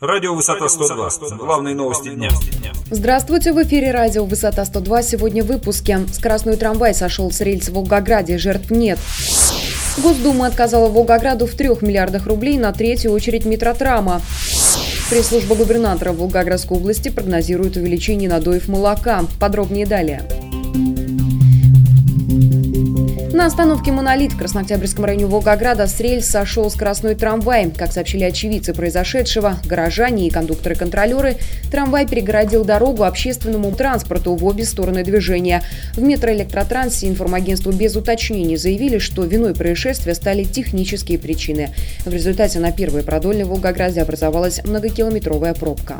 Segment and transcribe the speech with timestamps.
[0.00, 1.36] Радио «Высота 102».
[1.36, 2.30] Главные новости дня.
[2.90, 5.02] Здравствуйте, в эфире радио «Высота 102».
[5.02, 6.00] Сегодня в выпуске.
[6.10, 8.98] Скоростной трамвай сошел с рельс в Волгограде, жертв нет.
[9.98, 14.22] Госдума отказала Волгограду в трех миллиардах рублей на третью очередь метротрама.
[15.10, 19.24] Пресс-служба губернатора Волгоградской области прогнозирует увеличение надоев молока.
[19.38, 20.22] Подробнее далее.
[23.40, 27.70] На остановке «Монолит» в Краснооктябрьском районе Волгограда с рельс сошел скоростной трамвай.
[27.70, 31.38] Как сообщили очевидцы произошедшего, горожане и кондукторы-контролеры,
[31.70, 35.62] трамвай перегородил дорогу общественному транспорту в обе стороны движения.
[35.94, 41.70] В метроэлектротрансе информагентству без уточнений заявили, что виной происшествия стали технические причины.
[42.04, 45.96] В результате на первой продольной Волгограде образовалась многокилометровая пробка.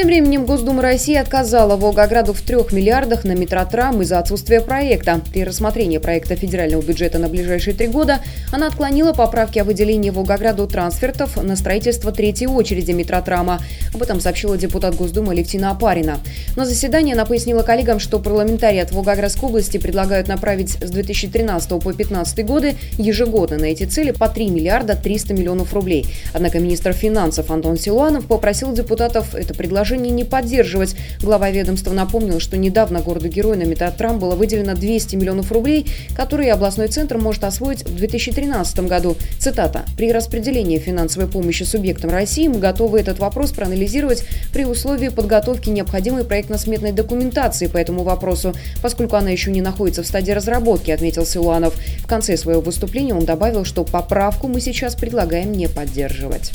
[0.00, 5.20] Тем временем Госдума России отказала Волгограду в трех миллиардах на метротрам из-за отсутствия проекта.
[5.30, 10.66] При рассмотрении проекта федерального бюджета на ближайшие три года она отклонила поправки о выделении Волгограду
[10.66, 13.60] трансфертов на строительство третьей очереди метротрама.
[13.92, 16.20] Об этом сообщила депутат Госдумы Левтина Апарина.
[16.56, 21.92] На заседании она пояснила коллегам, что парламентарии от Волгоградской области предлагают направить с 2013 по
[21.92, 26.06] 2015 годы ежегодно на эти цели по 3 миллиарда 300 миллионов рублей.
[26.32, 30.94] Однако министр финансов Антон Силуанов попросил депутатов это предложение предложение не поддерживать.
[31.20, 36.86] Глава ведомства напомнил, что недавно городу-герою на Метатрам было выделено 200 миллионов рублей, которые областной
[36.86, 39.16] центр может освоить в 2013 году.
[39.38, 39.84] Цитата.
[39.96, 46.24] «При распределении финансовой помощи субъектам России мы готовы этот вопрос проанализировать при условии подготовки необходимой
[46.24, 51.74] проектно-сметной документации по этому вопросу, поскольку она еще не находится в стадии разработки», отметил Силуанов.
[51.98, 56.52] В конце своего выступления он добавил, что поправку мы сейчас предлагаем не поддерживать.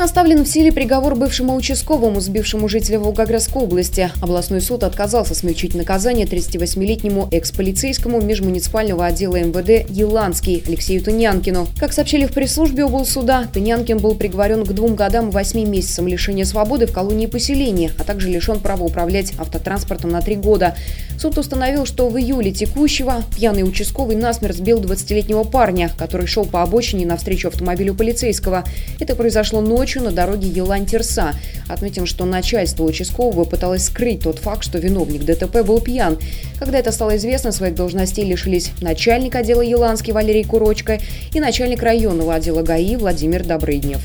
[0.00, 4.10] Оставлен в силе приговор бывшему участковому, сбившему жителя Волгоградской области.
[4.22, 11.68] Областной суд отказался смягчить наказание 38-летнему экс-полицейскому межмуниципального отдела МВД Еланский Алексею Тынянкину.
[11.78, 16.46] Как сообщили в пресс-службе облсуда, Тынянкин был приговорен к двум годам и восьми месяцам лишения
[16.46, 20.76] свободы в колонии поселения, а также лишен права управлять автотранспортом на три года.
[21.20, 26.62] Суд установил, что в июле текущего пьяный участковый насмерть сбил 20-летнего парня, который шел по
[26.62, 28.64] обочине навстречу автомобилю полицейского.
[29.00, 31.34] Это произошло ночью на дороге Елань-Терса.
[31.68, 36.16] Отметим, что начальство участкового пыталось скрыть тот факт, что виновник ДТП был пьян.
[36.58, 41.00] Когда это стало известно, своих должностей лишились начальник отдела Еланский Валерий Курочка
[41.34, 44.00] и начальник районного отдела ГАИ Владимир Добрыднев.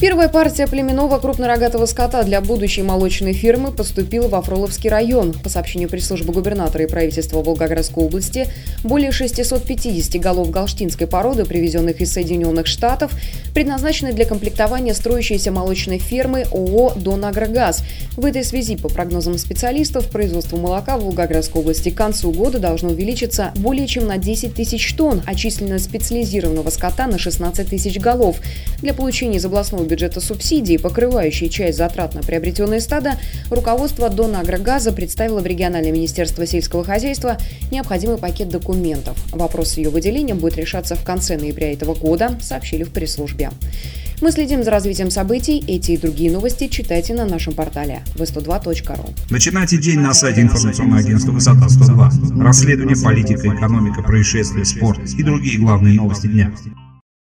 [0.00, 5.32] Первая партия племенного крупнорогатого скота для будущей молочной фирмы поступила во Фроловский район.
[5.32, 8.48] По сообщению пресс-службы губернатора и правительства Волгоградской области,
[8.82, 13.12] более 650 голов галштинской породы, привезенных из Соединенных Штатов,
[13.54, 17.84] предназначены для комплектования строящейся молочной фермы ООО «Донагрогаз».
[18.16, 22.90] В этой связи, по прогнозам специалистов, производство молока в Волгоградской области к концу года должно
[22.90, 28.38] увеличиться более чем на 10 тысяч тонн, а численность специализированного скота на 16 тысяч голов.
[28.82, 33.18] Для получения из областного бюджета субсидии, покрывающие часть затрат на приобретенные стада,
[33.50, 37.38] руководство Дона Агрогаза представило в региональное министерство сельского хозяйства
[37.70, 39.16] необходимый пакет документов.
[39.32, 43.50] Вопрос с ее выделением будет решаться в конце ноября этого года, сообщили в пресс-службе.
[44.20, 45.62] Мы следим за развитием событий.
[45.66, 49.10] Эти и другие новости читайте на нашем портале v102.ru.
[49.30, 52.42] Начинайте день на сайте информационного агентства «Высота 102».
[52.42, 56.52] Расследование, политика, экономика, происшествия, спорт и другие главные новости дня.